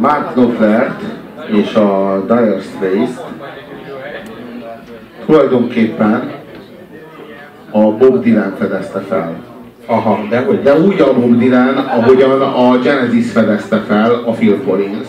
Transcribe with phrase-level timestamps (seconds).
[0.00, 1.00] Mark Knopflert
[1.52, 3.10] és a Dire Straits
[5.26, 6.30] tulajdonképpen
[7.70, 9.36] a Bob Dylan fedezte fel.
[9.86, 10.62] Aha, de hogy?
[10.62, 15.06] De úgy a Bob Dylan, ahogyan a Genesis fedezte fel a Phil Collins,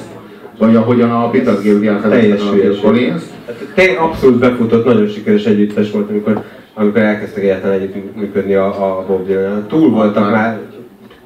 [0.57, 3.21] vagy ahogyan a Peter Gabriel fedezte fel a Phil Collins.
[3.45, 8.65] Hát, te abszolút befutott, nagyon sikeres együttes volt, amikor, amikor elkezdtek egyáltalán együtt működni a,
[8.65, 9.65] a Bob Dylan.
[9.67, 10.59] Túl voltak már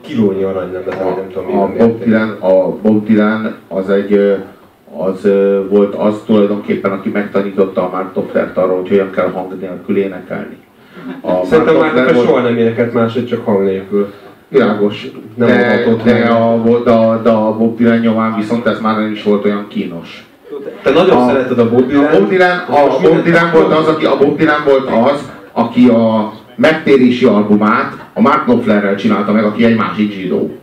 [0.06, 4.38] kilónyi arany nem, de nem tudom, a Dylan, a Dylan az egy
[4.98, 5.28] az
[5.70, 10.58] volt az tulajdonképpen, aki megtanította a Mark Knopflert arról, hogy hogyan kell hang nélkül énekelni.
[11.22, 14.14] A Szerintem már Knopfler soha nem énekelt máshogy, csak hang nélkül.
[14.48, 15.08] Világos.
[15.36, 19.24] Nem de, de, a, de, de a Bob Dylan nyomán viszont ez már nem is
[19.24, 20.26] volt olyan kínos.
[20.84, 22.06] Te nagyon a, szereted a Bob Dylan.
[22.06, 25.88] A Bob Dylan, a Bob Dylan volt az, aki, a Bob Dylan volt az, aki
[25.88, 30.58] a megtérési albumát a Mark Knopflerrel csinálta meg, aki egy másik zsidó.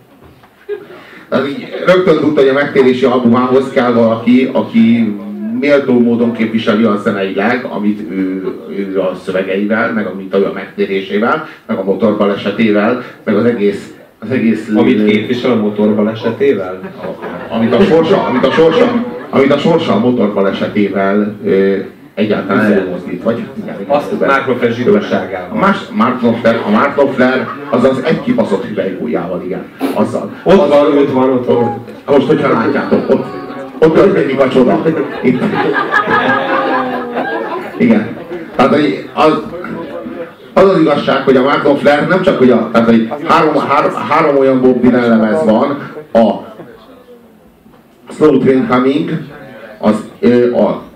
[1.28, 5.16] Tehát így rögtön tudta, hogy a megtérési albumához kell valaki, aki
[5.60, 8.44] méltó módon képviseli a zeneileg, amit ő,
[8.76, 14.68] ő a szövegeivel, meg amit a megtérésével, meg a motorbalesetével, meg az egész az egész...
[14.74, 16.80] Amit képvisel a motorbalesetével?
[17.50, 21.36] Amit a sorsa, amit a sorsa, amit a sorsa a motorbalesetével
[22.14, 25.56] egyáltalán előmozdít, vagy igen, Azt Mark Knopfler zsidóságával.
[25.56, 30.30] A, más, Mark Knopfler, a Mark Knopfler az az egy kibaszott hüvelykújjával, igen, azzal.
[30.44, 31.84] Ott az, van, ott van, ott van.
[32.06, 33.24] Most, hogyha látjátok, ott,
[33.78, 34.82] ott történik a csoda.
[35.22, 35.42] Itt.
[37.78, 38.16] Igen.
[38.56, 38.74] Tehát
[39.12, 39.42] az,
[40.54, 43.92] az az igazság, hogy a Mark Knopfler nem csak, hogy, a, tehát, hogy három, három,
[43.94, 46.54] három olyan Bob Dylan lemez van, a
[48.12, 49.10] Slow Train Coming,
[49.78, 50.10] az,
[50.54, 50.90] a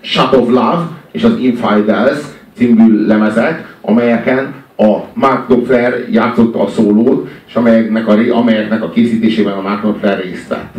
[0.00, 2.18] Shut of Love és az Infidels
[2.56, 9.52] című lemezek, amelyeken a Mark Knopfler játszotta a szólót, és amelyeknek a, amelyeknek a készítésében
[9.52, 10.74] a Mark Knopfler részt vett.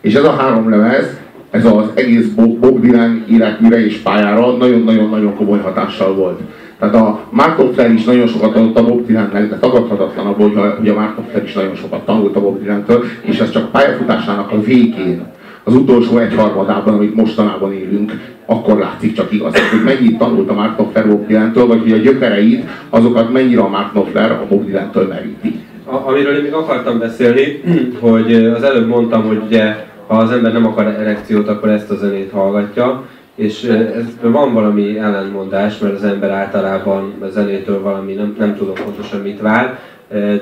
[0.00, 1.18] És ez a három lemez,
[1.50, 6.40] ez az egész Bob Dylan életműre és pályára nagyon-nagyon-nagyon komoly hatással volt.
[6.78, 10.88] Tehát a Mark Knopfler is nagyon sokat adott a Bob Dylannek, de tagadhatatlan abból, hogy
[10.88, 14.50] a Mark Knopfler is nagyon sokat tanult a Bob Dylan-től, és ez csak a pályafutásának
[14.50, 15.26] a végén
[15.64, 18.12] az utolsó egyharmadában, amit mostanában élünk,
[18.46, 21.96] akkor látszik csak igaz, hogy mennyit tanult a Mark Knopfler Bob Dylan-től, vagy hogy a
[21.96, 25.60] gyökereit, azokat mennyire a Mark Knopfler a Bob Dylan-től meríti.
[25.84, 27.60] Amiről én még akartam beszélni,
[28.00, 31.96] hogy az előbb mondtam, hogy ugye, ha az ember nem akar erekciót, akkor ezt a
[31.96, 33.02] zenét hallgatja,
[33.34, 38.74] és ez, van valami ellentmondás, mert az ember általában a zenétől valami, nem, nem tudom
[38.84, 39.78] pontosan mit vár,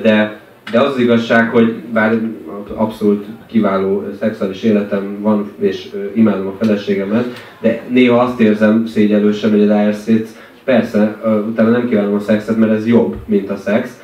[0.03, 0.41] de,
[0.71, 2.21] de az, az igazság, hogy bár
[2.75, 7.27] abszolút kiváló szexuális életem van, és imádom a feleségemet,
[7.61, 10.25] de néha azt érzem szégyelősen, hogy a Dire
[10.65, 14.02] persze, utána nem kívánom a szexet, mert ez jobb, mint a szex,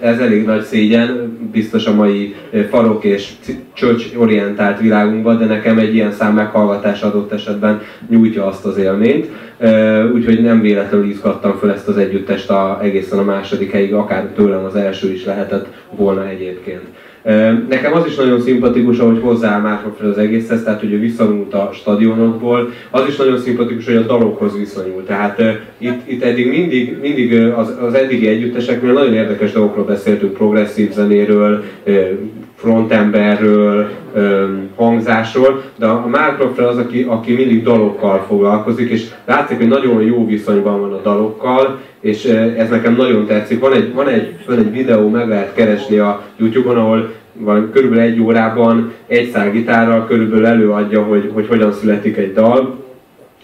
[0.00, 2.34] ez elég nagy szégyen, biztos a mai
[2.70, 3.32] farok és
[3.72, 9.26] church orientált világunkban, de nekem egy ilyen szám meghallgatás adott esetben nyújtja azt az élményt.
[10.14, 14.64] Úgyhogy nem véletlenül izgattam fel ezt az együttest a, egészen a második helyig, akár tőlem
[14.64, 15.66] az első is lehetett
[15.96, 16.82] volna egyébként.
[17.68, 21.70] Nekem az is nagyon szimpatikus, ahogy hozzá másokra az egészhez, tehát hogy ő visszanult a
[21.72, 22.72] stadionokból.
[22.90, 25.04] Az is nagyon szimpatikus, hogy a dalokhoz viszonyul.
[25.04, 25.42] Tehát
[25.78, 31.64] itt, itt eddig mindig, mindig az, az eddigi együtteseknél nagyon érdekes dolgokról beszéltünk, progresszív zenéről,
[32.58, 33.88] frontemberről,
[34.76, 40.26] hangzásról, de a Mark az, aki, aki mindig dalokkal foglalkozik, és látszik, hogy nagyon jó
[40.26, 42.24] viszonyban van a dalokkal, és
[42.56, 43.60] ez nekem nagyon tetszik.
[43.60, 48.04] Van egy, van egy, van egy videó, meg lehet keresni a YouTube-on, ahol van körülbelül
[48.04, 52.86] egy órában egy szál gitárral körülbelül előadja, hogy, hogy hogyan születik egy dal,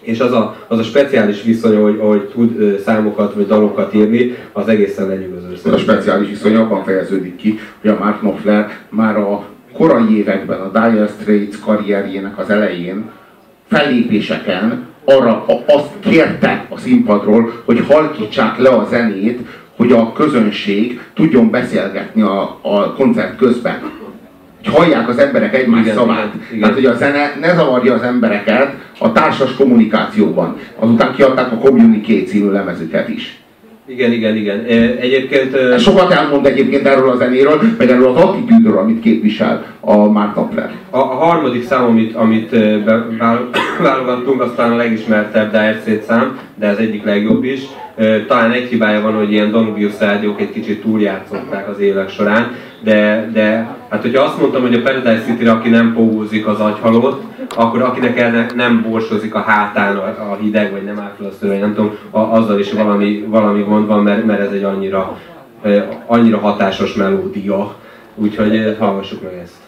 [0.05, 4.67] és az a, az a speciális viszony, hogy, hogy tud számokat vagy dalokat írni, az
[4.67, 5.53] egészen lenyűgöző.
[5.65, 9.43] Ez a speciális viszony abban fejeződik ki, hogy a Mark Knopfler már a
[9.73, 13.09] korai években, a Dire Straits karrierjének az elején
[13.67, 19.39] fellépéseken arra azt kérte a színpadról, hogy halkítsák le a zenét,
[19.75, 23.91] hogy a közönség tudjon beszélgetni a, a koncert közben.
[24.65, 26.33] Hogy hallják az emberek egymás igen, szavát.
[26.47, 26.59] Igen.
[26.59, 30.57] Tehát, hogy a zene ne zavarja az embereket a társas kommunikációban.
[30.79, 33.44] Azután kiadták a Communique című lemezüket is.
[33.87, 34.63] Igen, igen, igen.
[34.99, 35.79] Egyébként...
[35.79, 40.71] Sokat elmond egyébként erről a zenéről, meg erről az attitűdről, amit képvisel a Mark Knopfler.
[40.89, 42.49] A, a harmadik szám, amit, amit
[43.83, 47.61] válogattunk, aztán a legismertebb Dire Straits szám, de ez egyik legjobb is.
[48.27, 52.51] Talán egy hibája van, hogy ilyen Donubius rádiók egy kicsit túljátszották az évek során,
[52.83, 57.23] de, de hát hogyha azt mondtam, hogy a Paradise city aki nem pógózik az agyhalott,
[57.55, 61.31] akkor akinek el nem borsozik a hátán a, a hideg, vagy nem áll fel a
[61.39, 65.17] szőr, nem tudom, a, azzal is valami, valami gond van, mert, mert ez egy annyira,
[66.05, 67.75] annyira hatásos melódia.
[68.15, 69.64] Úgyhogy hallgassuk meg ezt.